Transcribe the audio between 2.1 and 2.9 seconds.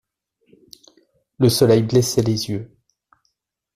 les yeux.